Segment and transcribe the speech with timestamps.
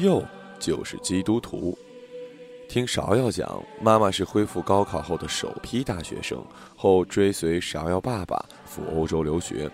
[0.00, 0.20] 芍药，
[0.58, 1.76] 自幼就是基督徒。
[2.68, 6.42] 听芍药讲，妈妈是恢复高考后的首批大学生，
[6.74, 9.70] 后追随芍药爸爸赴欧洲留学。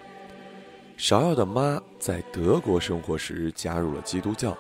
[0.99, 4.57] 芍药的妈在德国生活时加入了基督教，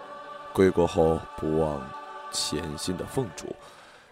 [0.53, 1.83] 归国后不忘
[2.31, 3.47] 潜心的奉主。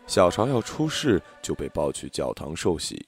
[0.06, 3.06] 小芍药出世就被抱去教堂受洗。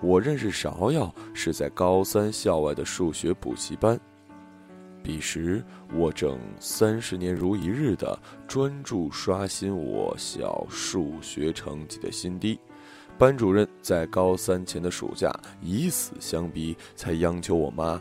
[0.00, 3.98] 我认识芍药是在高三校外的数学补习班，
[5.08, 12.60] 彼时我正三十年如一日的专注刷新我小数学成绩的新低，
[13.16, 17.98] 班主任在高三前的暑假以死相逼，才央求我妈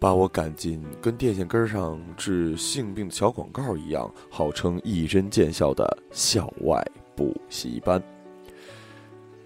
[0.00, 8.02] 把我赶进跟电线杆上治性病的小广告一样，号称一针见效的校外补习班。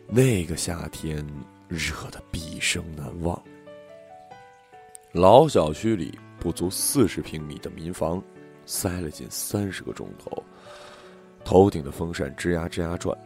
[0.09, 1.23] 那个夏天。
[1.67, 3.43] 热得毕生难忘。
[5.13, 8.23] 老小区里不足四十平米的民房，
[8.67, 10.45] 塞了近三十个钟头。
[11.43, 13.17] 头顶的风扇吱呀吱呀转，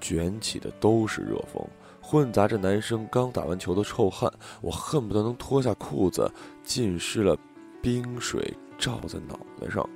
[0.00, 1.64] 卷起的都是热风，
[2.00, 4.28] 混杂着男生刚打完球的臭汗。
[4.60, 6.28] 我恨不得能脱下裤子，
[6.64, 7.38] 浸湿了
[7.80, 9.88] 冰水罩在脑袋上。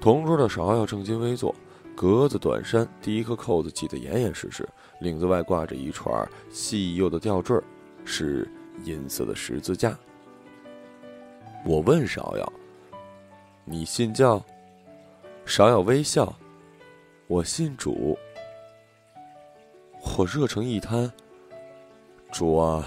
[0.00, 1.54] 同桌的芍药正襟危坐。
[1.94, 4.66] 格子短衫，第一颗扣子系得严严实实，
[5.02, 7.58] 领子外挂着一串细幼的吊坠，
[8.06, 8.50] 是
[8.84, 9.98] 银色的十字架。
[11.66, 12.52] 我问芍药
[13.66, 14.40] ：“你信教？”
[15.44, 16.32] 芍药微笑
[17.26, 18.16] ：“我信主。”
[20.00, 21.10] 火热成一滩。
[22.30, 22.86] 主啊，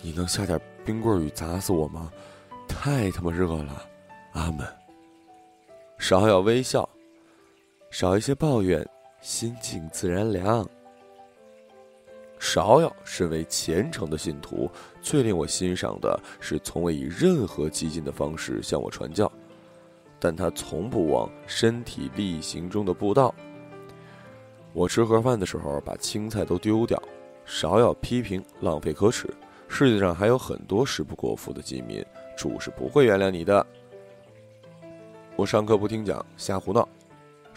[0.00, 2.12] 你能下点冰棍雨砸死我吗？
[2.68, 3.84] 太他妈热了！
[4.34, 4.64] 阿门。
[5.98, 6.88] 芍药微笑。
[7.90, 8.88] 少一些抱怨，
[9.20, 10.68] 心静自然凉。
[12.38, 14.70] 芍药身为虔诚的信徒，
[15.00, 19.30] 最令我欣赏的是从未以任何激进的方式向我传教，
[20.20, 23.34] 但他从不忘身体力行中的布道。
[24.72, 27.02] 我吃盒饭的时候把青菜都丢掉，
[27.46, 29.28] 芍药批评浪费可耻。
[29.68, 32.04] 世界上还有很多食不果腹的饥民，
[32.36, 33.66] 主是不会原谅你的。
[35.34, 36.86] 我上课不听讲，瞎胡闹。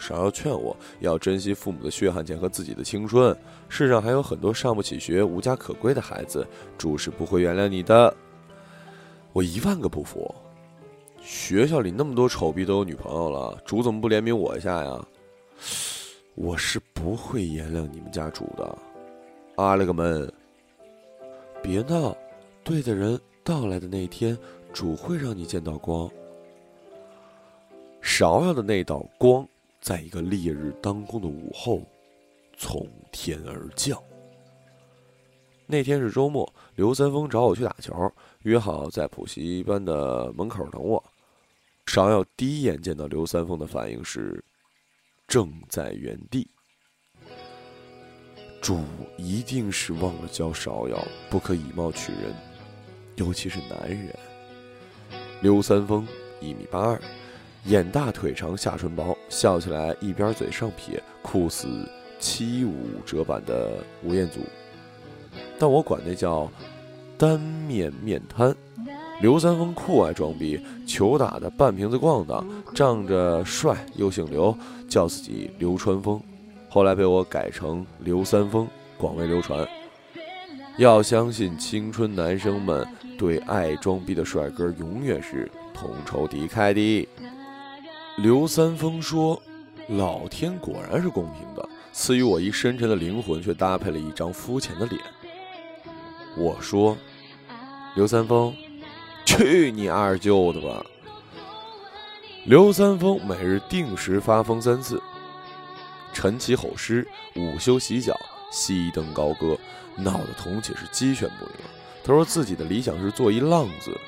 [0.00, 3.36] 芍药劝我要珍惜父母的血汗钱和自己的青春，
[3.68, 6.46] 世上还有很多上不起学、无家可归的孩子，
[6.78, 8.12] 主是不会原谅你的。
[9.34, 10.34] 我一万个不服，
[11.20, 14.98] 学校里那么多丑逼都有女朋友了，主怎么不怜悯我一下呀？
[16.34, 18.78] 我是不会原谅你们家主的，
[19.56, 20.32] 阿了个门！
[21.62, 22.16] 别闹，
[22.64, 24.36] 对的人到来的那天，
[24.72, 26.10] 主会让你见到光。
[28.02, 29.46] 芍药的那道光。
[29.80, 31.82] 在一个烈日当空的午后，
[32.56, 34.00] 从天而降。
[35.66, 41.02] 那天是周末，刘三丰找我去打球，约好在补习班的门口等我。
[41.86, 44.44] 芍药第一眼见到刘三丰的反应是，
[45.26, 46.48] 正在原地。
[48.60, 48.84] 主
[49.16, 52.34] 一定是忘了教芍药不可以貌取人，
[53.16, 54.14] 尤其是男人。
[55.40, 56.06] 刘三丰
[56.40, 57.00] 一米八二。
[57.66, 61.68] 眼大腿长下唇薄，笑起来一边嘴上撇，酷似
[62.18, 64.40] 七五折版的吴彦祖。
[65.58, 66.50] 但我管那叫
[67.18, 68.54] 单面面瘫。
[69.20, 74.56] 刘三丰酷爱装逼，球打的半瓶子咣当，仗着帅又姓刘，
[74.88, 76.18] 叫自己刘川枫。
[76.70, 78.66] 后来被我改成刘三丰，
[78.96, 79.68] 广为流传。
[80.78, 82.86] 要相信青春男生们
[83.18, 87.06] 对爱装逼的帅哥永远是同仇敌忾的。
[88.22, 89.40] 刘三丰说
[89.88, 95.00] ：“老天果然是公平的，赐予我一深沉的灵魂，却搭配了一张肤浅的脸。”
[96.36, 96.94] 我说
[97.96, 98.54] ：“刘三丰，
[99.24, 100.84] 去你二舅的吧！”
[102.44, 105.02] 刘三丰每日定时发疯三次，
[106.12, 108.14] 晨起吼诗，午休洗脚，
[108.52, 109.56] 熄灯高歌，
[109.96, 111.54] 闹得同寝是鸡犬不宁。
[112.04, 113.98] 他说自己的理想是做一浪子，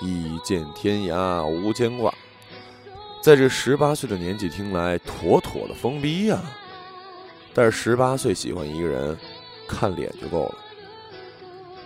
[0.00, 2.12] 一见天涯无牵挂。
[3.20, 6.40] 在这十八岁的年纪听来，妥妥的疯逼呀！
[7.52, 9.16] 但是十八岁喜欢一个人，
[9.66, 10.58] 看脸就够了。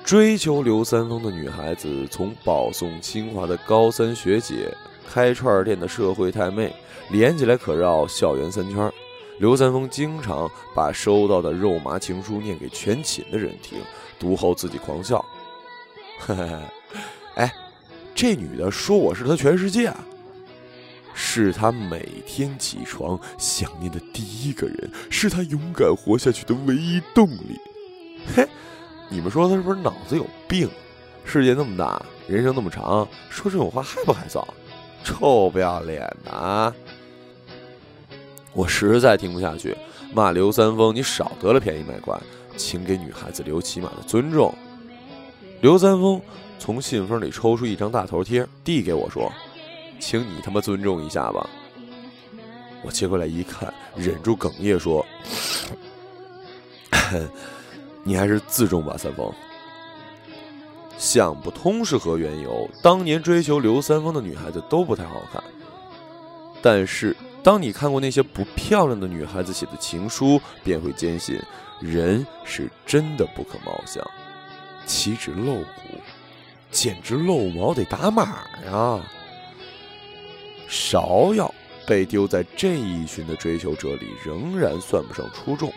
[0.05, 4.73] 追求刘三丰的女孩子，从保送清华的高三学姐，
[5.09, 6.75] 开串店的社会太妹，
[7.11, 8.93] 连起来可绕校园三圈。
[9.39, 13.81] 刘三丰经常把收到的肉麻情书念给全寝的人听，
[14.19, 15.25] 读后自己狂笑。
[16.19, 16.59] 嘿嘿，
[17.37, 17.53] 哎，
[18.15, 20.05] 这女的说我是她全世界啊。
[21.15, 27.61] 是他每天起床想念的第一个人，是他勇敢活下去的唯一动力。
[28.35, 28.49] 嘿，
[29.11, 30.69] 你们说他是不是脑子有病？
[31.25, 34.45] 世界那么大，人生那么长，说这种话害不害臊？
[35.05, 36.73] 臭不要脸的啊！
[38.53, 39.77] 我实在听不下去，
[40.13, 42.17] 骂刘三丰：“你少得了便宜卖乖，
[42.57, 44.55] 请给女孩子留起码的尊重。”
[45.61, 46.21] 刘三丰
[46.59, 49.33] 从信封里抽出一张大头贴，递给我说
[50.03, 51.49] ：“请你他妈尊重一下吧。”
[52.85, 55.07] 我接过来一看，忍住哽咽说
[58.03, 59.33] ：“你还是自重吧，三丰。”
[60.99, 65.43] 想不通是何缘由，当年追求刘三丰的女孩子都不太好看，
[66.61, 67.17] 但是。
[67.45, 71.43] 当你看过那些不漂亮的女孩子写的情书，便会坚信，
[71.81, 74.01] 人是真的不可貌相，
[74.87, 75.99] 岂止露骨，
[76.71, 79.01] 简直露毛得打码呀！
[80.73, 81.55] 芍药
[81.87, 85.71] 被丢在这一群的追求者里，仍然算不上出众，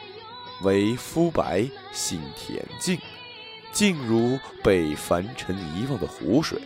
[0.63, 2.97] 为肤白，心恬静，
[3.73, 6.57] 静如被凡尘遗忘的湖水。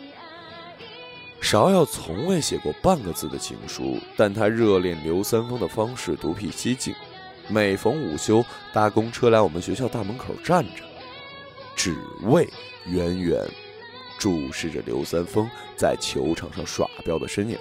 [1.41, 6.93] 芍药从未写过半个字的情书，但她热恋刘三丰的方式独辟蹊径。
[7.47, 10.83] 每逢午休，搭公车来我们学校大门口站着，
[11.75, 12.47] 只为
[12.85, 13.43] 远远
[14.19, 17.57] 注视着刘三丰在球场上耍彪的身影。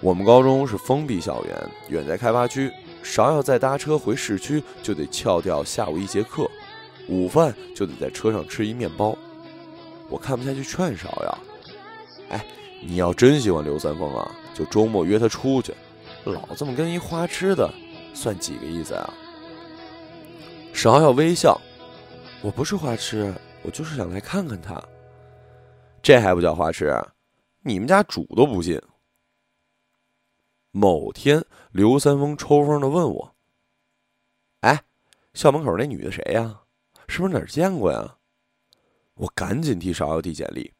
[0.00, 2.70] 我们高中是封闭校园，远在开发区，
[3.02, 6.50] 芍药再搭车回市区就得翘掉下午一节课，
[7.08, 9.16] 午饭就得在车上吃一面包。
[10.08, 11.38] 我看不下去，劝芍药
[12.30, 12.44] ：“哎。”
[12.86, 15.72] 你要真喜欢刘三丰啊，就周末约他出去，
[16.24, 17.72] 老这么跟一花痴的，
[18.12, 19.14] 算几个意思啊？
[20.74, 21.58] 芍药微笑，
[22.42, 23.32] 我不是花痴，
[23.62, 24.78] 我就是想来看看他。
[26.02, 26.94] 这还不叫花痴？
[27.62, 28.78] 你们家主都不信。
[30.76, 33.36] 某天，刘三丰抽风的问我
[34.62, 34.82] ：“哎，
[35.32, 36.62] 校门口那女的谁呀？
[37.06, 38.16] 是不是哪儿见过呀？”
[39.14, 40.72] 我赶紧替芍药递简历。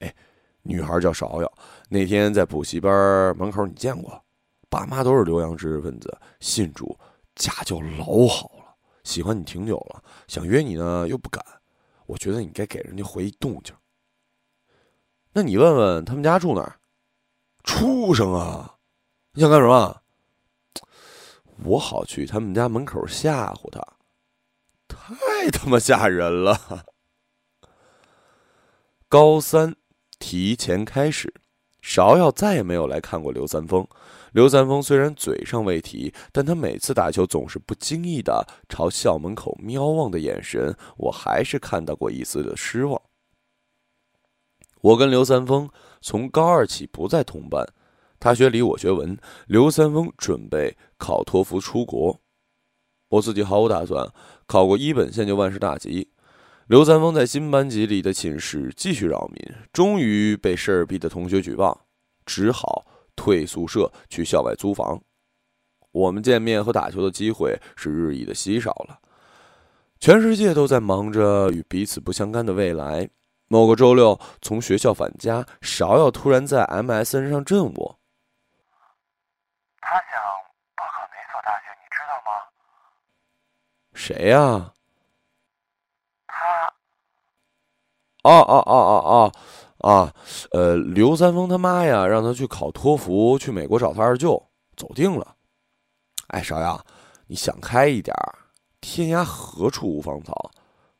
[0.00, 0.14] 哎。
[0.62, 1.50] 女孩叫芍药，
[1.88, 4.22] 那天在补习班门口你见过？
[4.68, 6.94] 爸妈都是留洋知识分子，信主，
[7.34, 11.42] 家教老好了，喜欢你挺久了，想约你呢又不敢，
[12.04, 13.74] 我觉得你该给人家回一动静。
[15.32, 16.78] 那你问问他们家住哪儿？
[17.64, 18.76] 畜生啊！
[19.40, 20.02] 你想干什么？
[21.64, 23.80] 我好去他们家门口吓唬他，
[24.86, 26.84] 太他妈吓人了！
[29.08, 29.74] 高三。
[30.18, 31.32] 提前开始，
[31.82, 33.88] 芍药再也没有来看过刘三丰。
[34.32, 43.00] 刘三丰虽然嘴上未提，但他每次打球总是不经意的朝校门口瞄望的眼神，我还是看到过一丝的失望。
[44.82, 45.70] 我跟刘三丰
[46.02, 47.66] 从高二起不在同班，
[48.20, 49.18] 他学理，我学文。
[49.46, 52.20] 刘三丰准备考托福出国，
[53.08, 54.06] 我自己毫无打算，
[54.46, 56.10] 考过一本线就万事大吉。
[56.66, 61.86] 刘三丰在新班级里的寝室继续扰民，终于被事儿逼的同学举报，
[62.24, 65.02] 只好退宿舍去校外租房。
[65.90, 69.00] 我们见面和打球的机会是日益的稀少了。
[69.98, 73.10] 全世界都在忙着与彼此不相干的未来。
[73.48, 77.98] 某个周六从学校返家，芍药突然在 MSN 上震我
[79.80, 80.22] ：“他想
[80.76, 81.66] 报考哪所大学？
[81.80, 82.42] 你知道吗
[83.94, 84.72] ？”“谁呀？”
[86.26, 86.72] 他
[88.22, 89.32] 哦哦哦哦
[89.80, 90.14] 哦，啊，
[90.52, 95.36] 呃，刘三丰他妈呀，让他去考托福，去美国找他二舅，走定了。
[96.28, 96.84] 哎，芍药，
[97.26, 98.14] 你想开一点
[98.80, 100.50] 天涯何处无芳草，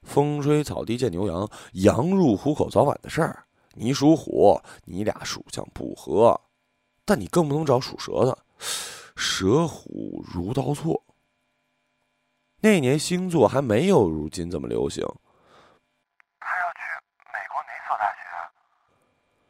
[0.03, 3.45] 风吹草低见牛羊，羊入虎口早晚的事儿。
[3.75, 6.41] 你属虎，你俩属相不合，
[7.05, 8.37] 但你更不能找属蛇的，
[9.17, 11.03] 蛇虎如刀错。
[12.63, 15.03] 那年星座还没有如今这么流行。
[16.39, 16.81] 他要去
[17.33, 18.21] 美国哪所大学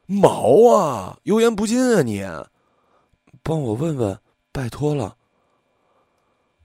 [0.07, 2.03] 毛啊，油盐不进啊！
[2.03, 2.23] 你，
[3.43, 4.21] 帮我问问，
[4.53, 5.17] 拜托了。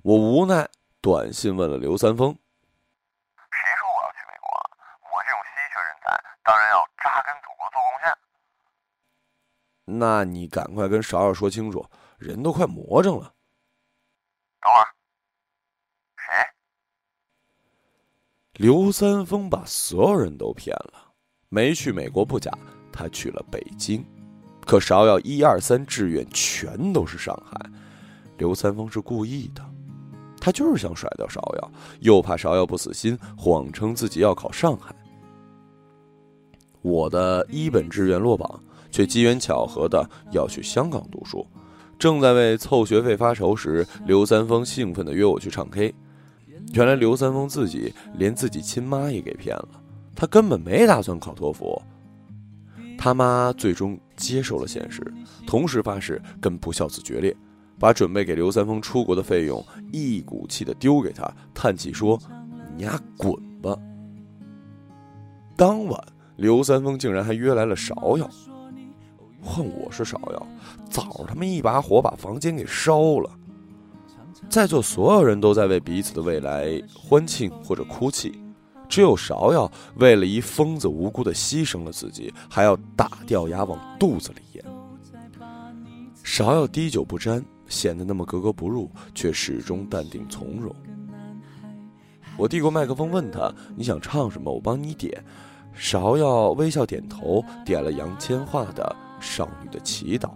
[0.03, 0.69] 我无奈，
[1.01, 2.29] 短信问了刘三丰
[3.49, 4.47] ：“谁说我要去美国？
[5.01, 8.15] 我这种稀缺人才，当然要扎根祖国做贡献。”
[9.99, 11.83] 那你赶快跟勺勺说清楚，
[12.25, 13.33] 人都快魔怔了。
[14.59, 14.87] 等会儿，
[16.17, 16.33] 谁？
[18.53, 21.13] 刘三丰把所有人都骗了，
[21.49, 22.51] 没去美国不假。
[22.91, 24.03] 他去了北京，
[24.65, 27.69] 可芍药一二三志愿全都是上海。
[28.37, 29.63] 刘三丰是故意的，
[30.41, 34.95] 他就是想甩掉芍药，又怕芍药不死心，谎称自己要考上海。
[36.81, 41.45] 我的一本志愿落榜，却机缘巧合的要去香港读书。
[41.97, 45.93] 正在为凑学费发愁时，刘三丰兴奋的约我去唱 K。
[46.73, 49.69] 原来刘三丰自己连自己亲妈也给骗了。
[50.15, 51.81] 他根本没打算考托福。
[52.97, 55.01] 他妈最终接受了现实，
[55.45, 57.35] 同时发誓跟不孝子决裂，
[57.77, 62.19] 把准备给刘三丰出国的费用一股气的丢给他，叹气说
[62.75, 63.77] ：“你丫滚吧。”
[65.55, 66.01] 当晚，
[66.37, 68.29] 刘三丰竟然还约来了芍药。
[69.45, 70.47] 换我是芍药，
[70.89, 73.29] 早他妈一把火把房间给烧了。
[74.49, 78.41] 在座所有人都在为彼此的未来欢庆或者哭泣。
[78.89, 84.65] 只有芍药为了一疯子无辜的牺牲了自己，还要打掉牙往肚子里咽。
[86.23, 90.75] 芍药滴酒不沾，显得那么格格不入，却始终淡定从容。
[92.37, 94.51] 我递过麦克风问他：“你想唱什么？
[94.51, 95.23] 我帮你点。”
[95.77, 100.27] 芍药微笑点头，点了杨千嬅的《少女的祈祷》。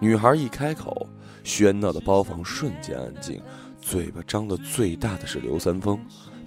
[0.00, 1.06] 女孩一开口，
[1.44, 3.40] 喧闹的包房瞬间安静。
[3.80, 5.98] 嘴巴张得最大的是刘三丰，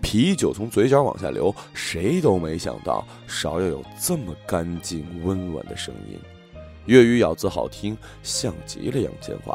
[0.02, 1.54] 啤酒从嘴角往下流。
[1.74, 6.18] 谁都没想到芍药有这么干净温婉的声音，
[6.86, 9.54] 粤语咬字好听，像极了杨千嬅。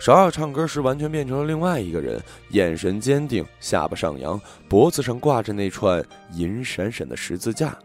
[0.00, 6.02] 芍药唱歌时完全变成了另外一个人，眼神坚定，下巴上扬，脖子上挂着那串
[6.32, 7.76] 银闪闪的十字架，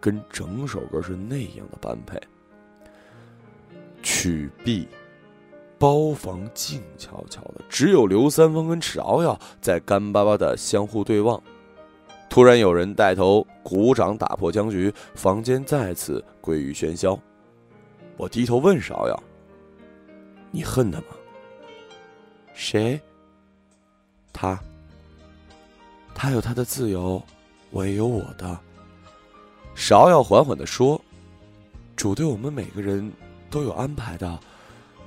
[0.00, 2.20] 跟整首歌是那样的般配。
[4.02, 4.88] 曲毕。
[5.80, 11.40] 包房静悄悄的，只有刘三丰跟芍药在干巴巴的相互对望。
[12.28, 17.16] 突然有人带头鼓掌，打破僵局，房间再次归于喧嚣。
[18.16, 19.22] 我低头问芍药
[20.50, 21.06] ：“你恨他吗
[22.54, 23.00] ？”“谁
[24.34, 24.58] ？”“他。
[26.12, 27.22] ”“他有他的自由，
[27.70, 28.58] 我也有我的。”
[29.78, 31.00] 芍药缓缓的说
[31.94, 33.10] ：“主对我们每个人
[33.48, 34.38] 都有安排的。”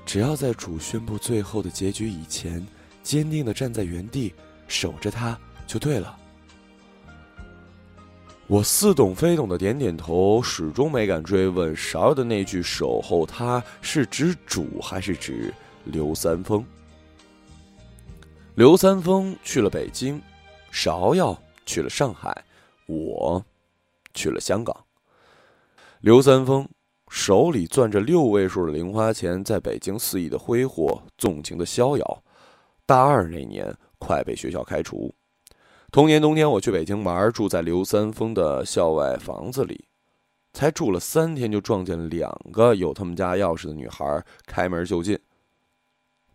[0.06, 2.66] 只要在主宣布最后的结局以前，
[3.04, 4.34] 坚定的站在原地，
[4.70, 5.38] 守着他
[5.68, 6.18] 就对了。
[8.48, 16.66] 我似懂非懂的点点头，始终没敢追问芍药的那句“守候他”是指主还是指刘三丰。
[18.56, 20.20] 刘三丰去了北京，
[20.72, 22.36] 芍药去了上海，
[22.86, 23.46] 我
[24.14, 24.86] 去了香港。
[26.02, 26.68] 刘三丰。
[27.14, 32.24] 手里攥着六位数的零花钱，在北京肆意的挥霍，纵情的逍遥。
[32.86, 35.14] 大二那年，快被学校开除。
[35.92, 39.90] 同年冬天，我去北京玩，住在刘三丰的校外房子里，
[40.54, 45.20] 才住了三天，就撞见两个有他们家钥匙的女孩开门就进，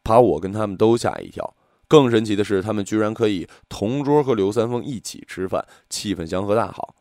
[0.03, 1.57] 把我跟他们都吓一跳。
[1.89, 6.96] 更神奇的是，他们居然可以同桌和刘三丰一起吃饭，气氛祥和大好。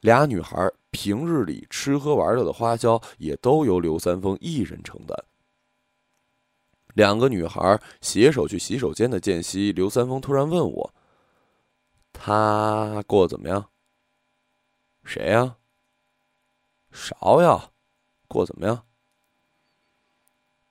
[0.00, 5.16] 俩女孩平日里吃喝玩乐的花销也都由刘三丰一人承担。
[6.94, 10.94] 两个女孩携手去洗手间的间隙，刘三丰突然问我
[12.12, 13.70] ：“他过得怎么样
[15.04, 15.56] ？”“谁呀
[16.92, 17.72] ？”“芍药，
[18.26, 18.84] 过得怎么样？”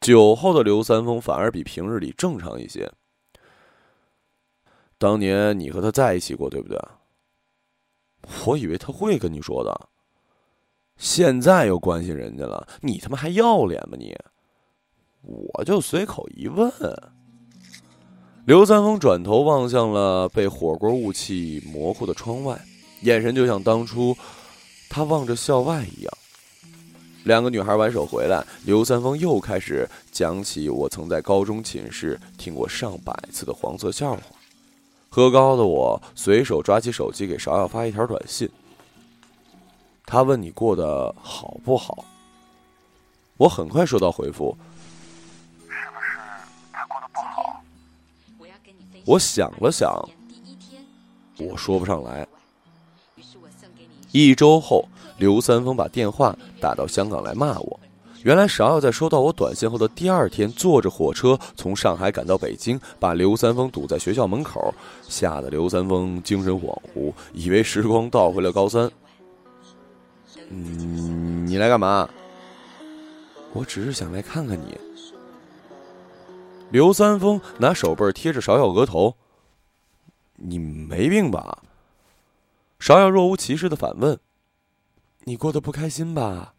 [0.02, 2.92] 酒后的刘三丰反而比平日里正常一些。
[4.98, 6.78] 当年你和他在一起过，对不对？
[8.46, 9.90] 我以为他会跟你说的，
[10.98, 14.16] 现在又关心人家了，你他妈还要脸吗你？
[15.22, 16.72] 我就随口一问。
[18.46, 22.60] 刘三丰转头望向了被火锅雾气模糊的窗外，
[23.02, 24.16] 眼神就像当初
[24.90, 26.14] 他望着校外一样。
[27.26, 34.22] 两个女孩挽手回来，刘三丰又开始讲起我曾在高中寝室听过上百次的黄色笑话。
[35.10, 38.50] 喝高的我随手抓起手机给芍药发一条短信。
[40.06, 42.06] 他问你过得好不好？
[43.38, 44.58] 我很快收到回复。
[45.62, 46.18] 是不是
[46.72, 47.62] 他过得不好？
[49.06, 49.92] 我想了想，
[51.38, 52.28] 我说不上来。
[54.12, 54.88] 一周后，
[55.18, 57.80] 刘三丰把电话打到香港来骂我。
[58.24, 64.74] 原来芍药在收到我短信后的第二天，坐着火车从上海赶到北京，把刘三丰堵在学校门口，
[65.04, 68.92] 吓得刘三丰精神恍惚，以为时光倒回了高三。
[70.50, 72.10] 嗯，你来干嘛？
[73.54, 74.78] 我只是想来看看你。
[76.72, 79.16] 刘三丰拿手背贴着芍药额头。
[80.36, 81.60] 你没病吧？
[82.80, 84.20] 芍药若无其事的反问。
[85.24, 86.54] 你过得不开心吧？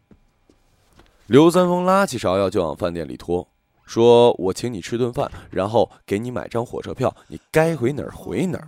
[1.30, 3.46] 刘三丰拉起芍药就往饭店里拖，
[3.84, 8.66] 说：“我请你吃顿饭，然后给你买张火车票，你该回哪儿回哪儿。”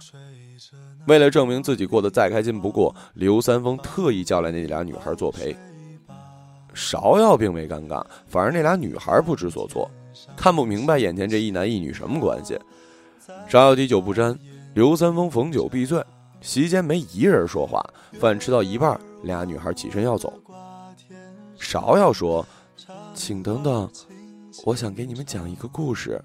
[1.09, 5.57] 为了证明自己过得再开心不过，刘三丰特意叫来那俩女孩作陪。
[6.73, 9.91] 芍药并没尴尬，反而那俩女孩不知所措，
[10.37, 12.57] 看不明白眼前这一男一女什么关系。
[13.51, 14.39] 芍药滴酒不沾，
[14.75, 16.01] 刘三丰逢酒必醉，
[16.41, 17.85] 席间没一人说话，
[18.21, 20.33] 饭吃到一半，俩女孩起身要走。
[21.63, 22.45] 芍药说
[23.15, 23.89] ：“请等等，
[24.65, 26.23] 我想给你们讲一个故事。”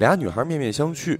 [0.00, 1.18] 俩女孩面面相觑。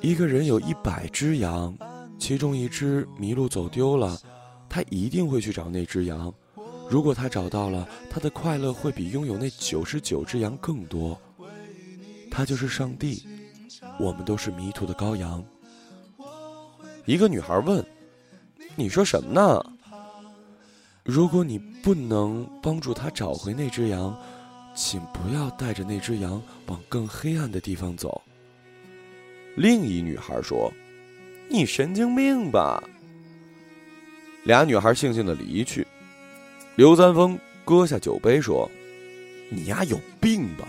[0.00, 1.74] 一个人有一百只羊，
[2.18, 4.18] 其中一只迷路走丢了，
[4.68, 6.32] 他一定会去找那只羊。
[6.88, 11.18] 如果他找到了，他的快乐会比拥有那九十九只羊更多。
[12.30, 13.26] 他就是上帝，
[13.98, 15.42] 我们都是迷途的羔羊。
[17.06, 17.84] 一个女孩问
[18.76, 19.64] ：“你说什么呢？”
[21.10, 24.16] 如果你不能帮助他找回那只羊，
[24.76, 28.22] 请不要带着那只羊往更黑暗的地方走。
[29.56, 30.72] 另一女孩说
[31.50, 32.80] ：“你神经病吧！”
[34.46, 35.84] 俩女孩悻悻的离去。
[36.76, 38.70] 刘三丰搁下酒杯说
[39.50, 40.68] ：“你丫有病吧？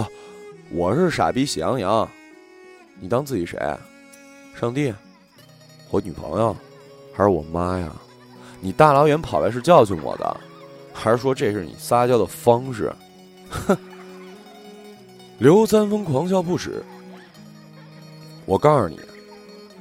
[0.00, 0.06] 啊，
[0.70, 2.08] 我是傻逼喜羊羊，
[3.00, 3.58] 你当自己谁？
[4.54, 4.94] 上帝？
[5.90, 6.56] 我女朋友？
[7.12, 7.92] 还是我妈呀？
[8.62, 10.36] 你大老远跑来是教训我的，
[10.94, 12.90] 还是说这是你撒娇的方式？”
[13.50, 13.76] 哼！
[15.38, 16.82] 刘三丰狂笑不止。
[18.46, 19.00] 我告诉你，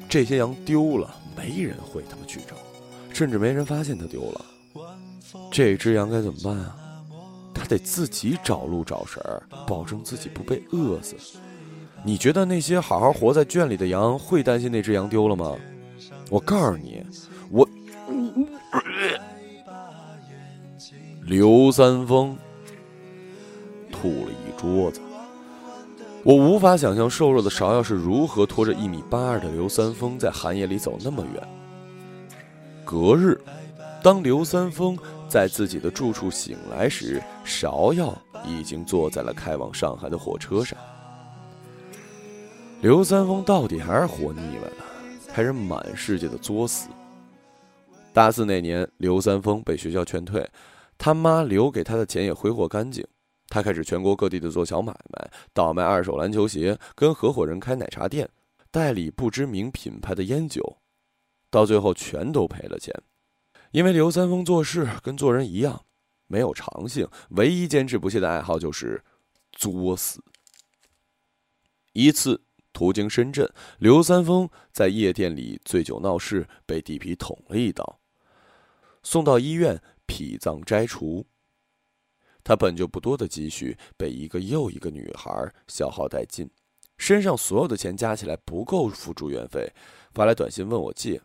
[0.10, 2.56] 这些羊丢了，没人会他妈去找，
[3.14, 4.46] 甚至没人发现它丢了。
[5.52, 6.76] 这只羊该怎么办啊？
[7.54, 11.16] 他得自己找路找食儿，保证自己不被饿死。
[12.04, 15.56] 你觉得那些好好活在圈里的羊会担心那只羊丢了吗？
[16.32, 17.06] 我告诉你，
[17.52, 17.68] 我
[21.24, 22.38] 刘三丰
[23.92, 25.00] 吐了一桌子。
[26.24, 31.48] 我无法想象瘦弱的芍药是如何拖着一米八二的刘三丰在寒夜里走那么远。
[32.86, 33.40] 隔日。
[34.04, 34.98] 当刘三丰
[35.30, 40.76] 在自己的住处醒来时，芍药已经坐在了开往上海的火车上。
[42.82, 44.84] 刘三丰到底还是活腻歪了，
[45.28, 46.88] 开始满世界的作死。
[48.14, 50.46] 大四那年，刘三丰被学校劝退，
[50.98, 53.06] 他妈留给他的钱也挥霍干净，
[53.48, 58.30] 他开始全国各地的做小买卖，倒卖二手篮球鞋，跟合伙人开奶茶店，
[58.70, 60.78] 代理不知名品牌的烟酒，
[61.50, 62.94] 到最后全都赔了钱。
[63.72, 65.86] 因为刘三丰做事跟做人一样，
[66.28, 69.02] 没有长性，唯一坚持不懈的爱好就是
[69.54, 70.22] 作死。
[71.94, 72.42] 一次
[72.74, 78.01] 途经深圳，刘三丰在夜店里醉酒闹事，被地痞捅了一刀，
[79.04, 81.26] 送到医院脾脏摘除。
[82.44, 85.32] 他本就不多的积蓄被一个又一个女孩
[85.68, 86.50] 消耗殆尽，
[86.98, 89.72] 身上所有的钱加起来不够付住院费，
[90.14, 91.22] 发来短信问我借。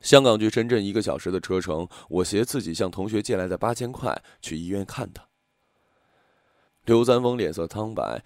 [0.00, 5.28] 香港距深圳一个小时的车程，我携自己向同学借来的八千块去医院看他。
[6.86, 8.24] 刘三丰脸色苍白，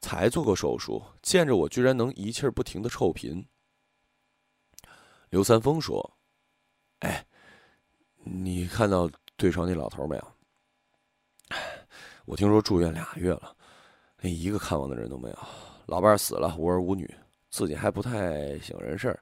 [0.00, 3.46] 才做过手术，见着我居然能一气儿不停的臭贫。
[5.30, 6.18] 刘三丰说
[6.98, 7.24] ：“哎，
[8.24, 10.32] 你看到对床那老头没有？
[12.24, 13.56] 我听说住院俩月了，
[14.20, 15.38] 连一个看望的人都没有。
[15.86, 17.12] 老伴死了，无儿无女，
[17.50, 19.18] 自己还不太省人事儿，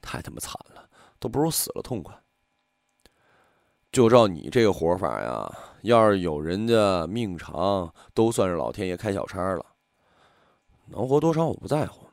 [0.00, 0.88] 太他妈惨了。”
[1.20, 2.18] 都不如死了痛快。
[3.92, 9.66] 就照你这个活法呀，要是有人家命长，都算是老天爷开小差了。
[10.86, 12.08] 能活多少我不在乎，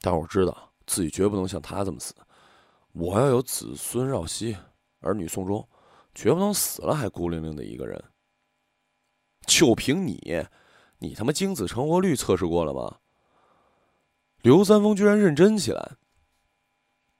[0.00, 2.14] 但我知道自己绝不能像他这么死。
[2.92, 4.56] 我要有子孙绕膝，
[5.00, 5.66] 儿女送终，
[6.14, 8.02] 绝不能死了还孤零零的一个人。
[9.46, 10.44] 就凭你，
[10.98, 12.98] 你他妈精子成活率测试过了吗？
[14.42, 15.92] 刘三丰居然认真起来。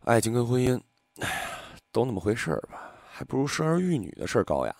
[0.04, 0.80] 爱情跟婚姻，
[1.20, 4.74] 哎呀，都那么回事儿吧，还不如生儿育女的事儿高雅。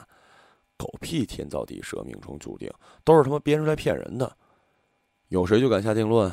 [0.78, 2.72] 狗屁天造地设、命中注定，
[3.04, 4.34] 都是他妈编出来骗人的。
[5.28, 6.32] 有谁就敢下定论？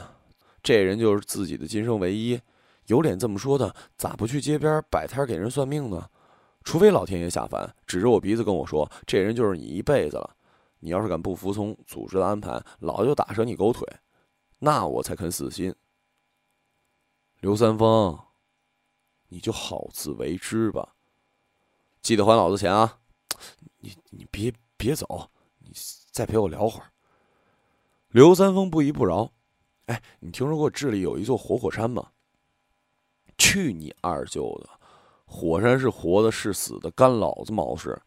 [0.64, 2.40] 这人就是自己的今生唯一，
[2.86, 6.10] 有脸这么说的，咋不去街边摆摊给人算命呢？
[6.68, 10.36] 除非老天爷下凡，指着我鼻子跟我说，这人就是你一辈子了。
[10.80, 13.88] 你要是敢不服从组织的安排，老子就打折你狗腿，
[14.60, 15.74] 那我才肯死心。
[17.40, 18.20] 刘三丰。
[19.30, 20.94] 你就好自为之吧，
[22.02, 23.00] 记得还老子钱啊！
[23.80, 25.72] 你你别别走，你
[26.12, 26.92] 再陪我聊会儿。
[28.10, 29.32] 刘三丰不依不饶，
[29.86, 32.12] 哎，你听说过智利有一座活火山吗？
[33.38, 34.77] 去你二舅的！
[35.28, 38.02] 火山是活的，是死的，干老子毛事！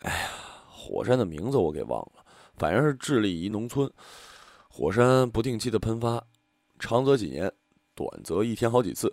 [0.00, 0.28] 哎呀，
[0.68, 2.24] 火山的名字我给忘了，
[2.56, 3.90] 反正是智利一农村，
[4.68, 6.22] 火山不定期的喷发，
[6.78, 7.50] 长则几年，
[7.94, 9.12] 短则一天好几次。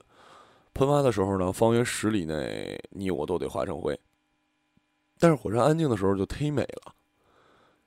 [0.74, 3.98] 喷发的时候呢，方圆十里内你我都得化成灰。
[5.20, 6.94] 但是火山安静的时候就忒美了，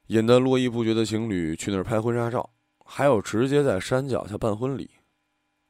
[0.07, 2.49] 引得络绎不绝的情侣去那儿拍婚纱照，
[2.85, 4.91] 还有直接在山脚下办婚礼，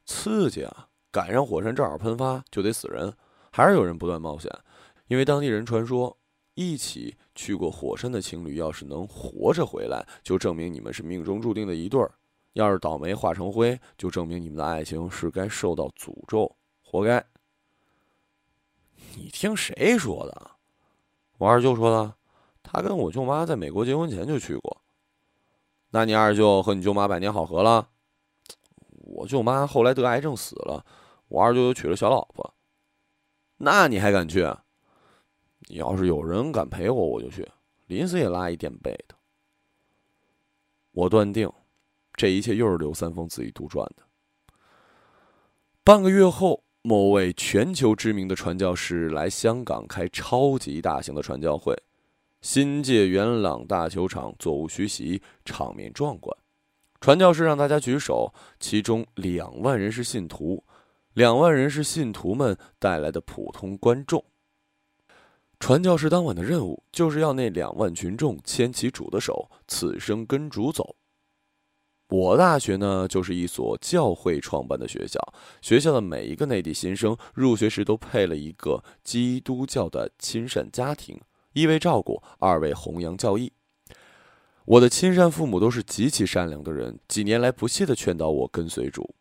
[0.05, 0.87] 刺激啊！
[1.11, 3.11] 赶上火山正好喷发，就得死人。
[3.51, 4.51] 还是有人不断冒险，
[5.07, 6.17] 因为当地人传说，
[6.53, 12.09] 一起去过火山的情侣，要是能活着回来，就证明你们是命中注定的一对儿；
[12.53, 17.25] 要是倒霉化成灰，就证明你们的爱情是该受到诅咒，活该。
[19.15, 20.51] 你听谁说的？
[21.37, 22.13] 我二舅说的。
[22.61, 24.81] 他跟我舅妈在美国结婚前就去过。
[25.89, 27.89] 那你二舅和你舅妈百年好合了？
[28.91, 30.85] 我舅妈后来得癌症死了，
[31.29, 32.53] 我二舅又娶了小老婆。
[33.59, 34.47] 那你还敢去？
[35.67, 37.47] 你要是有人敢陪我，我就去，
[37.87, 39.15] 临死也拉一垫背的。
[40.91, 41.51] 我断定，
[42.13, 44.03] 这一切又是刘三丰自己杜撰的。
[45.83, 51.75] 半个月后，某位全球知名的传教士来香港开超级大型的传教会。
[52.41, 56.35] 新界元朗大球场座无虚席，场面壮观。
[57.01, 60.63] 传教士让大家举手，其中两万人是信徒，
[61.19, 64.23] 两万人是信徒们带来的普通观众。
[65.59, 70.95] 传教士当晚的任务就是要那两万群众牵起主的手，此生跟主走。
[72.07, 75.19] 我大学呢，就是一所教会创办的学校，
[75.61, 81.19] 学校的每一个内地新生入学时都配了一个基督教的亲善家庭。
[81.51, 83.51] 一为照顾，二为弘扬教义。
[84.63, 89.13] 我的亲善父母都是极其善良的人，几年来不懈地劝导我跟随主，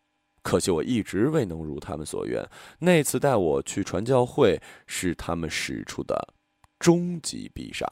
[0.49, 2.43] 可惜我一直未能如他们所愿。
[2.79, 6.33] 那次带我去传教会，是他们使出的
[6.79, 7.87] 终极必杀。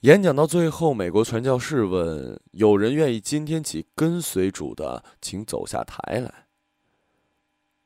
[0.00, 6.48] 演讲到最后，美国传教士问：“有人愿意今天起跟随主的，请走下台来。”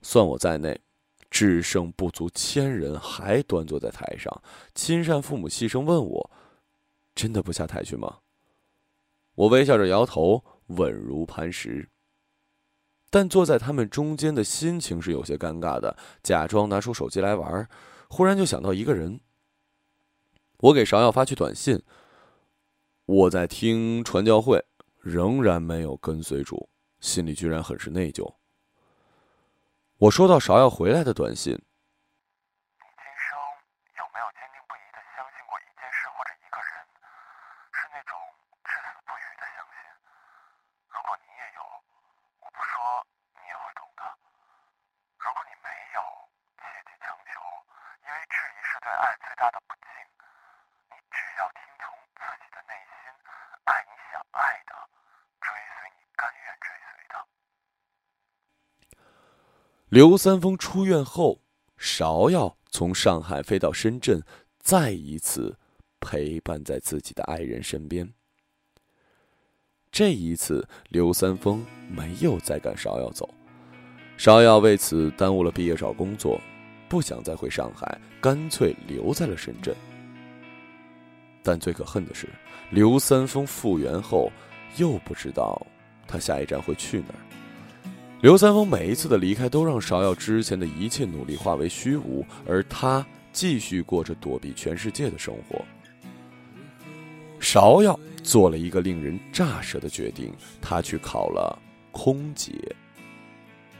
[0.03, 0.81] 算我在内。
[1.29, 4.42] 只剩不足千人，还端坐在台上。
[4.75, 6.31] 亲善父母细声问我
[7.14, 8.19] ：“真的不下台去吗？”
[9.35, 11.88] 我微笑着摇头，稳如磐石。
[13.16, 17.66] 但坐在他们中间的心情是有些尴尬的，假装拿出手机来玩。
[18.11, 19.18] 忽然就想到一个人，
[20.59, 21.83] 我给芍药发去短信
[23.09, 24.62] ：“我在听传教会，
[25.00, 26.68] 仍然没有跟随主，
[27.00, 28.35] 心里居然很是内疚。”
[29.96, 31.55] 我收到芍药回来的短信。
[31.55, 33.33] 你今生
[33.96, 36.85] 有没有坚定不移的相信过一件事或者一个人？
[37.72, 38.12] 是那种
[38.61, 39.81] 至死不渝的相信？
[40.92, 41.64] 如果你也有，
[42.44, 42.76] 我不说，
[43.40, 44.05] 你也会懂的。
[45.16, 45.98] 如果你没有，
[46.61, 47.40] 切忌强求，
[48.05, 49.88] 因为质疑是对爱最大的不敬。
[50.92, 53.11] 你只要听从自己的内心，
[53.64, 54.76] 爱你想爱的，
[55.40, 57.16] 追随你甘愿追随的。
[59.96, 61.40] 刘三丰出院后，
[61.80, 64.22] 芍药从上海飞到深圳，
[64.59, 65.56] 再一次
[66.00, 68.12] 陪伴在自己的爱人身边。
[69.90, 73.26] 这一次，刘三丰没有再赶芍药走，
[74.18, 76.38] 芍药为此耽误了毕业找工作，
[76.90, 79.74] 不想再回上海，干脆留在了深圳。
[81.42, 82.28] 但最可恨的是，
[82.68, 84.30] 刘三丰复原后，
[84.76, 85.66] 又不知道
[86.06, 87.20] 他下一站会去哪儿。
[88.26, 95.64] 刘三丰每一次的离开，都让芍药之前的一切努力化为虚无，而他继续过着躲避全世界的生活。
[97.40, 101.56] 芍药做了一个令人咋舌的决定，他去考了
[101.92, 102.52] 空姐。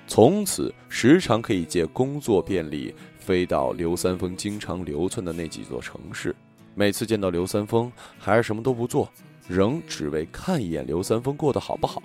[0.07, 6.33] 从此，时常可以借工作便利飞到刘三丰经常流窜的那几座城市。
[6.77, 9.11] 每次见到刘三丰，还是什么都不做，
[9.49, 12.01] 仍只为看一眼刘三丰过得好不好。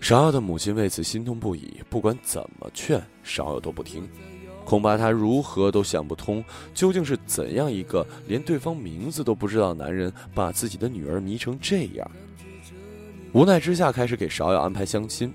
[0.00, 4.08] 芍药的母亲为此心痛不已，不管怎么劝，芍药都不听。
[4.64, 12.10] 恐怕她如何都想不通，究竟是怎样一个连对方名字都不知道的男人，把自己的女儿迷成这样。
[13.32, 15.32] 无奈之下，开始给芍药安排相亲。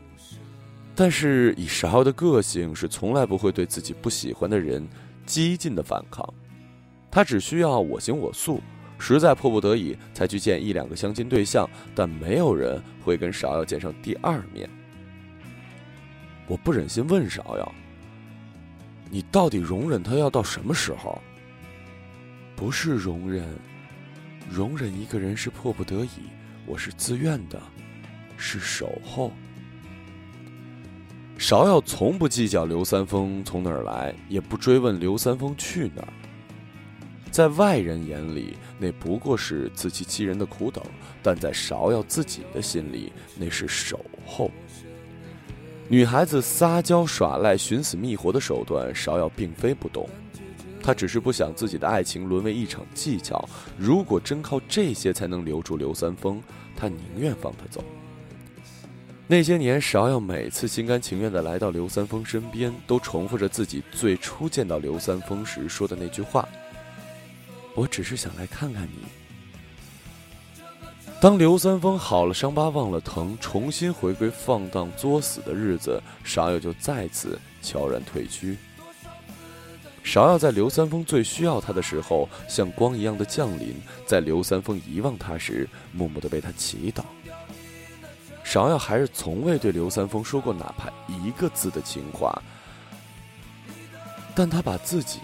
[0.96, 4.86] 但是以芍药的个性，是从来不会对自己不喜欢的人
[5.26, 6.28] 激进的反抗，
[7.12, 8.62] 她只需要我行我素。
[8.98, 14.70] 实在迫不得已，才去见一两个相亲对象，但没有人会跟芍药见上第二面。
[16.48, 17.76] 我不忍心问芍药
[19.10, 21.22] ：“你到底容忍他要到什么时候？”
[22.56, 23.46] 不是容忍，
[24.50, 26.30] 容忍一个人是迫不得已，
[26.66, 27.62] 我是自愿的，
[28.38, 29.32] 是守候。
[31.38, 36.14] 芍药从不计较刘三丰从哪儿来，也不追问刘三丰去哪儿。
[37.36, 40.82] 在外人眼里，那不过是自欺欺人的苦等；
[41.22, 44.50] 但在芍药自己的心里，那是守候。
[45.90, 50.08] 女孩子撒娇耍赖、寻死觅活的手段，芍药并非不懂。
[50.82, 53.50] 她只是不想自己的爱情沦为一场技巧。
[53.78, 56.42] 如果真靠这些才能留住刘三丰，
[56.74, 57.84] 他宁愿放他走。
[59.28, 66.48] 那些年，芍药每次心甘情愿地来到刘三丰身边，都重复着自己最初见到刘三丰时说的那句话
[67.76, 69.06] ：“我只是想来看看你。”
[71.22, 78.58] 当刘三丰好了伤疤忘了疼，重新回归放荡作死的日子，芍药就再次悄然退居。
[80.04, 83.74] 芍药在刘三丰最需要他的时候，像光一样的降临；
[84.06, 87.04] 在刘三丰遗忘他时，默默的为他祈祷。
[88.46, 92.40] 芍药还是从未对刘三丰说过哪怕一个字的情话，
[94.36, 95.22] 但他把自己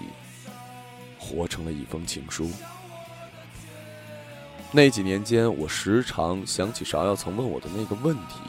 [1.32, 2.52] 活成了一封情书。
[4.72, 8.40] 那几年间，我时常想起芍药曾问我的那个问题：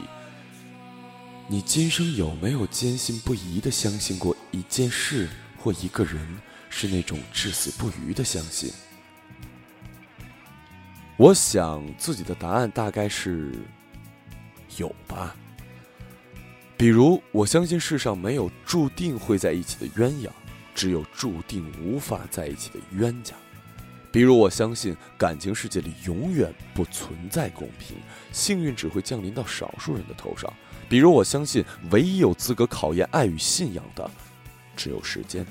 [1.47, 6.25] 你今生有没有坚信不疑的相信过一件事或一个人，
[6.69, 8.71] 是那种至死不渝的相信？
[11.17, 13.53] 我想自己的答案大概是
[14.77, 15.35] 有吧。
[16.75, 20.29] 比如，我相信世上没有注定会在一起的鸳鸯，
[20.73, 23.35] 只有注定无法在一起的冤家。
[24.11, 27.97] 比如，我相信感情世界里永远不存在公平，
[28.31, 30.53] 幸运只会降临到少数人的头上。
[30.87, 34.07] 比如，我相信唯一有资格考验爱与信仰的，
[34.75, 35.43] 只有时间。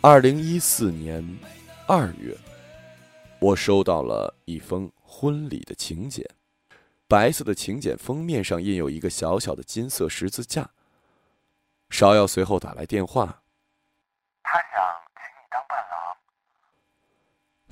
[0.00, 1.38] 二零一四年
[1.88, 2.36] 二月，
[3.40, 6.24] 我收到了一封婚礼的请柬，
[7.08, 10.70] 白色的请柬封面上印有一个小小的金色十字架。
[11.90, 13.42] 芍药随后打来电话，
[14.42, 14.70] 他想
[15.14, 16.16] 请你当伴郎。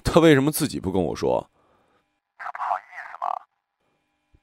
[0.03, 1.49] 他为什么自己不跟我说？
[2.39, 3.27] 他不好意思吗？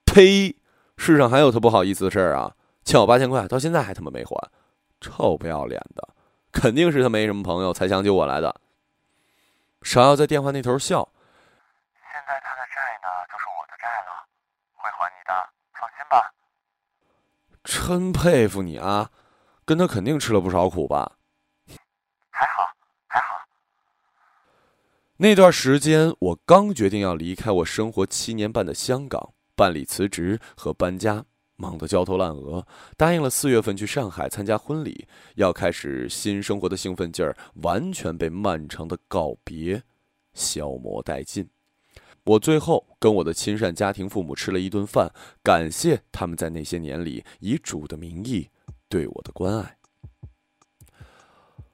[0.05, 0.55] 呸！
[0.97, 2.55] 世上还有他不好意思的事儿啊！
[2.85, 4.51] 欠我八千块，到现在还他妈没还，
[5.01, 6.07] 臭不要脸的！
[6.51, 8.61] 肯定是他没什么朋友才想起我来的。
[9.81, 11.09] 芍药在电话那头笑。
[11.95, 14.23] 现在他的债呢，就是我的债了，
[14.75, 16.31] 会还你的，放心吧。
[17.63, 19.09] 真佩服你啊！
[19.65, 21.17] 跟他肯定吃了不少苦吧？
[22.29, 22.63] 还好
[23.07, 23.35] 还好。
[25.17, 32.65] 那段时间，我刚决定要离开我生活七年半的香港，办理辞职和搬家，忙得焦头烂额。
[32.97, 39.83] 答应了四月份去上海参加婚礼，要开始新生活的兴奋劲儿完全被漫长的告别
[40.33, 41.49] 消磨殆尽。
[42.25, 45.11] 我最后跟我的亲善家庭父母吃了一顿饭，
[45.43, 48.49] 感谢他们在那些年里以主的名义
[48.93, 49.75] 对我的关爱。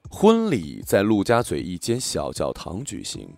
[0.08, 3.28] 婚礼在陆家嘴一间小教堂举行。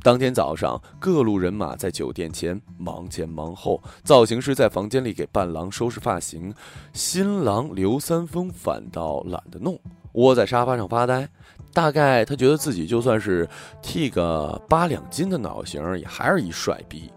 [0.00, 6.54] 当天早上，各路人马在酒店前忙前忙后，造型师在房间里给伴郎收拾发型，
[6.92, 9.76] 新郎刘三丰反倒懒得弄，
[10.12, 11.28] 窝在沙发上发呆。
[11.72, 13.48] 大概他觉得自己就算是
[13.82, 17.10] 剃个八两金的脑型，也还是一帅逼。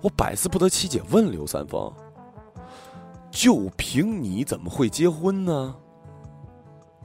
[0.00, 1.92] 我百思不得其解，问刘三丰
[3.34, 5.74] ：“就凭你怎么会结婚呢？”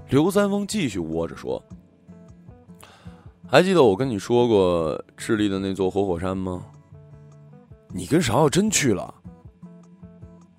[0.09, 1.61] 刘三丰继续窝着说
[3.49, 6.63] ：“还记得我跟你说过智利的那座活火山吗？
[7.89, 9.11] 你跟芍药真去了？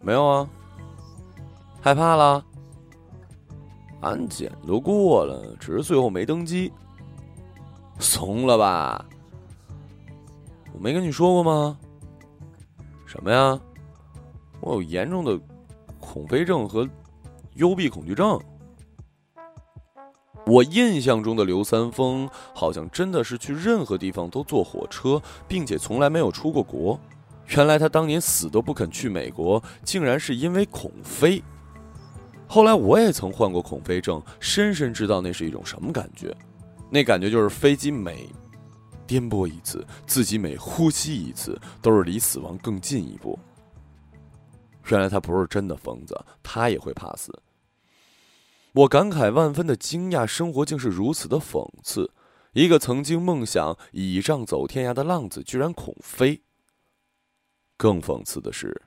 [0.00, 0.50] 没有啊？
[1.80, 2.44] 害怕了？
[4.00, 6.72] 安检都过了，只是最后没登机。
[8.00, 9.04] 怂了吧？
[10.72, 11.78] 我没跟你说过吗？
[13.06, 13.60] 什么呀？
[14.60, 15.38] 我有严重的
[16.00, 16.88] 恐飞症和
[17.54, 18.40] 幽闭恐惧症。”
[20.46, 26.98] 我印象中的刘三丰好像真的是去任何地方都坐火车，并且从来没有出过国。
[27.56, 31.42] 原来他当年死都不肯去美国，竟然是因为恐飞。
[32.48, 36.34] 后来我也曾患过恐飞症，深深知道那是一种什么感觉。
[36.88, 38.28] 那感觉就是飞机每
[39.06, 43.38] 颠簸一次，自己每呼吸一次，都是离死亡更近一步。
[44.88, 47.42] 原来他不是真的疯子，他也会怕死。
[48.72, 52.12] 我感慨万分的惊讶，生活竟是如此的讽刺。
[52.52, 56.42] 一个曾经梦想倚仗走天涯的浪子，居然恐飞。
[57.76, 58.82] 更讽刺的是，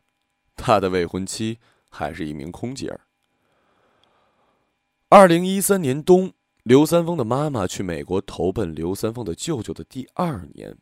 [0.55, 3.01] 他的未婚妻还是一名空姐儿。
[5.09, 10.77] 二零一三年冬，刘三丰的妈妈去美国投奔刘三丰的舅舅的第二年，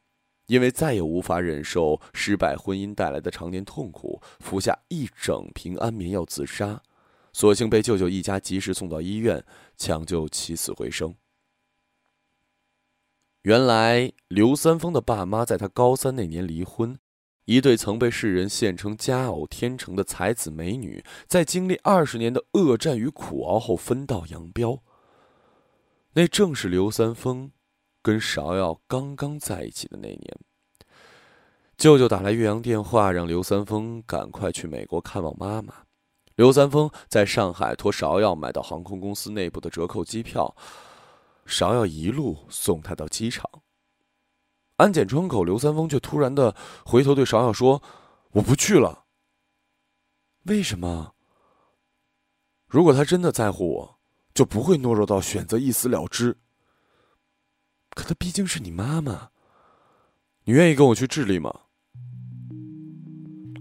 [0.48, 6.82] 因为再也无法忍受失败婚姻带来的常年痛苦，服下一整瓶安眠药自杀。
[7.34, 9.46] 所幸被舅舅一家及时送到医院，
[9.78, 11.16] 抢救起死回生。
[13.44, 17.00] 原来刘三丰的爸妈在他高三那年离婚，
[17.46, 24.84] 一对曾被世人献称佳偶天成的才子美女，在经历二十年的恶战与苦熬后分道扬镳。
[26.14, 27.52] 那正是刘三丰
[28.02, 30.40] 跟芍药刚刚在一起的那年。
[31.78, 35.74] 舅舅打来岳阳电话，让刘三丰赶快去美国看望妈妈。
[36.36, 40.56] 刘三丰在上海托芍药买到航空公司内部的折扣机票，
[41.46, 43.50] 芍药一路送他到机场。
[44.78, 47.84] 安检窗口，刘三丰却突然的回头对芍药说
[48.34, 49.06] ：“我不去了。”
[50.46, 51.14] 为什么？
[52.68, 54.00] 如果他真的在乎我，
[54.34, 56.38] 就不会懦弱到选择一死了之。
[57.94, 59.30] 可她毕竟是你妈妈，
[60.46, 61.52] 你愿意跟我去智利吗？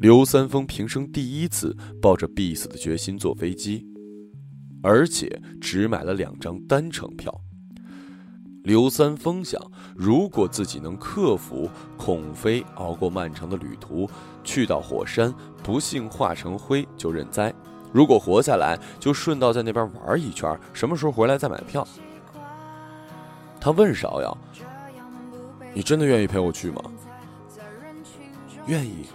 [0.00, 3.86] 刘三丰平生第一次抱着必死的决心坐飞机，
[4.82, 7.38] 而且只买了两张单程票。
[8.62, 9.60] 刘三丰想，
[9.94, 14.08] 如果自己能克服恐飞，熬过漫长的旅途，
[14.44, 17.50] 去到火山，不幸化成灰就认栽；
[17.92, 21.86] 如果活下来，就顺道在那边玩一圈，什么时候回来再买票。
[23.60, 24.36] 他问芍药
[25.74, 26.82] ：“你真的愿意陪我去吗
[28.66, 29.06] ？”“愿意。”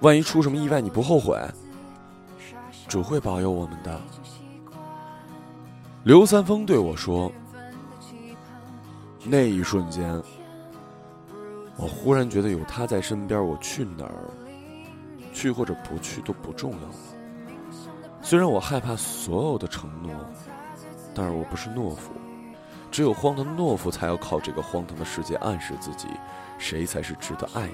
[0.00, 1.40] 万一出什么意外，你不后悔？
[2.86, 3.98] 主会保佑我们的。
[6.02, 7.32] 刘三丰对我说
[9.24, 10.22] ：“那一瞬间，
[11.76, 14.28] 我忽然觉得有他在身边，我去哪儿，
[15.32, 16.94] 去或者不去都不重要了。
[18.20, 20.12] 虽然我害怕所有的承诺，
[21.14, 22.12] 但是我不是懦夫。
[22.94, 26.06] 只有荒唐的懦夫才要靠这个荒唐的世界暗示自己，
[26.58, 27.72] 谁才是值得爱的。”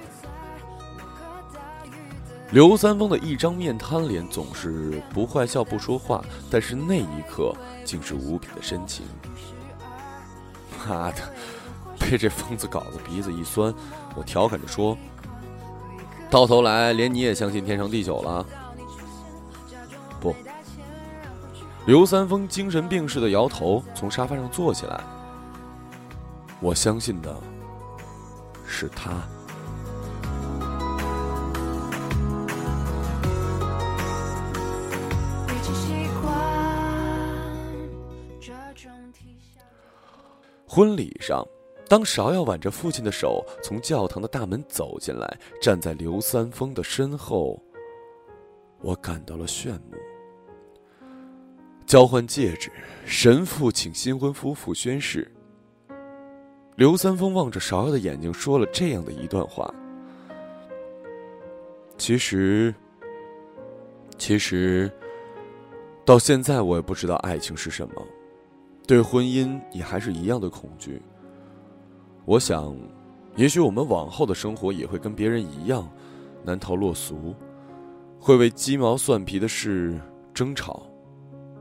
[2.52, 7.54] 刘三丰的一张面瘫脸总是不坏笑不说话，但是那一刻
[7.84, 9.04] 竟是无比的深情。
[10.88, 11.18] 妈的，
[11.98, 13.74] 被这疯子搞得鼻子一酸，
[14.16, 14.96] 我调侃着说
[16.30, 18.46] ：“到头来连你也相信天长地久了？”
[21.90, 25.02] 刘三丰精神病似的摇头，从沙发上坐起来。
[26.60, 27.36] 我相信的
[28.64, 29.10] 是他。
[40.68, 41.44] 婚礼上，
[41.88, 47.60] 当芍药挽着父亲的手从教堂的大门走进来，站在刘三丰的身后，
[48.80, 49.96] 我感到了炫目。
[51.90, 52.70] 交换戒指，
[53.04, 55.28] 神父请新婚夫妇宣誓。
[56.76, 59.68] 刘三丰望着芍药的眼睛，说了这样的一段话
[61.98, 62.72] ：“其实，
[64.18, 64.88] 其实，
[66.04, 68.06] 到现在我也不知道爱情是什么。”
[68.86, 71.02] 对婚姻也还是一样的恐惧。
[72.24, 72.72] 我想，
[73.34, 75.90] 也许我们往后的生活也会跟别人一样，
[76.44, 77.34] 难逃落俗，
[78.20, 80.00] 会为鸡毛蒜皮的事
[80.32, 80.86] 争吵，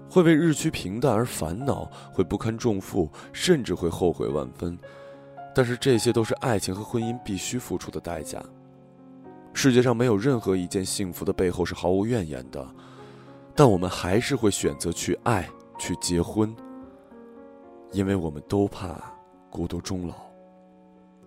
[0.10, 4.78] 会为日趋平淡而烦恼，会不堪重负，甚至会后悔万分。
[5.54, 8.44] 但是这些都是爱情和婚姻必须付出的代价。
[9.54, 12.66] 世界上没有任何一件幸福的背后是毫无怨言的，
[13.56, 16.56] 但我们还是会选择去爱，去结婚。
[17.92, 19.02] 因为我们都怕
[19.50, 20.14] 孤独终老。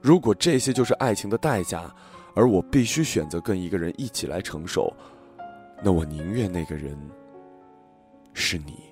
[0.01, 1.93] 如果这些就是爱情的代价，
[2.35, 4.93] 而我必须选择跟一个人一起来承受，
[5.83, 6.97] 那我宁愿那个人
[8.33, 8.83] 是你。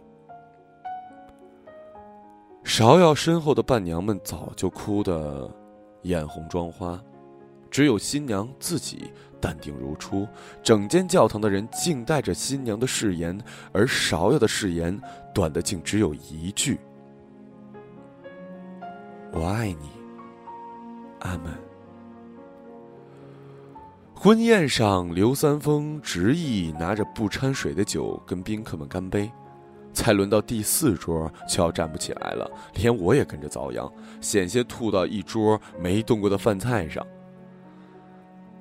[2.65, 5.51] 芍药身后的伴娘们早就哭得
[6.03, 7.03] 眼红妆花，
[7.71, 10.27] 只有新娘自己淡定如初。
[10.63, 13.39] 整间教堂的人静待着新娘的誓言，
[13.73, 14.99] 而芍药的誓言
[15.35, 16.79] 短的竟只有一句。
[19.33, 19.91] 我爱你，
[21.21, 21.70] 阿门。
[24.23, 29.33] 婚宴上，刘三丰执意拿着不掺水的酒跟宾客们干杯。
[29.95, 33.91] 才轮到第四桌，就要站不起来了，连我也跟着遭殃，
[34.21, 37.03] 险些吐到一桌没动过的饭菜上。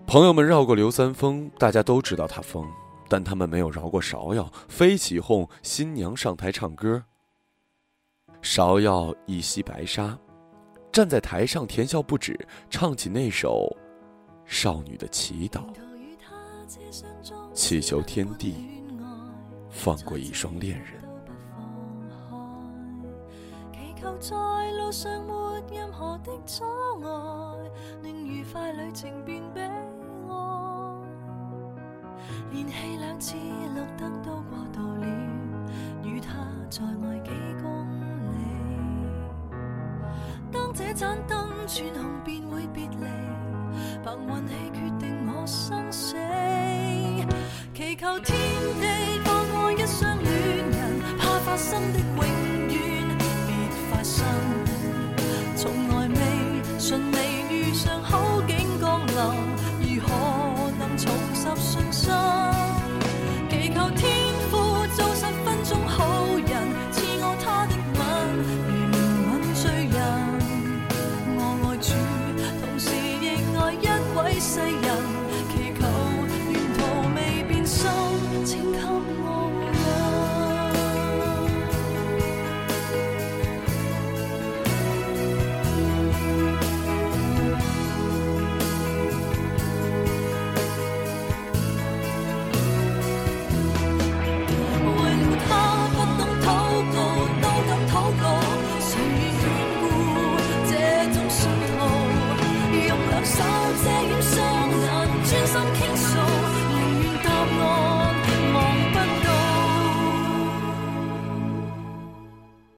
[0.08, 2.66] 朋友们绕过刘三丰，大家都知道他疯，
[3.10, 7.04] 但他们没有饶过芍药，非起哄新娘上台唱歌。
[8.42, 10.18] 芍药一袭白纱。
[10.90, 13.68] 站在台上，甜笑不止，唱起那首
[14.50, 15.60] 《少女的祈祷》，
[17.54, 18.84] 祈求天地
[19.70, 21.00] 放过一双恋人。
[23.72, 24.36] 祈求在
[24.72, 26.64] 路上没任何的阻
[27.04, 27.70] 碍，
[28.02, 29.70] 令愉快旅程变悲哀。
[32.52, 35.06] 连气两次绿灯都过渡了，
[36.04, 36.34] 与他
[36.72, 37.30] 在外几
[37.62, 37.88] 公
[38.32, 38.36] 里。
[40.52, 43.06] 当这盏灯转红，便会别离。
[44.04, 46.16] 凭运气决定我生死
[47.74, 48.38] 祈求天
[48.82, 52.26] 地放过一双恋人怕发生的永
[52.68, 53.56] 远别
[53.92, 54.26] 发生
[55.56, 57.18] 从来未顺利
[57.50, 62.59] 遇上好景降临如何能重拾信心